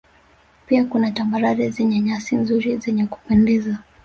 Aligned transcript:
Pia 0.67 0.85
kuna 0.85 1.11
Tambarare 1.11 1.69
zenye 1.69 1.99
nyasi 1.99 2.35
nzuri 2.35 2.77
zenye 2.77 3.05
kupendeza 3.05 3.79